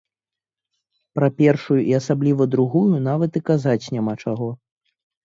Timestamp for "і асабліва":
1.81-2.47